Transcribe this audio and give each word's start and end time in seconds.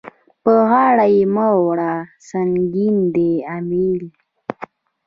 په 0.43 0.53
غاړه 0.69 1.05
يې 1.15 1.23
مه 1.35 1.47
وړه 1.65 1.93
سنګين 2.29 2.97
دی 3.15 3.31
امېل. 3.57 4.03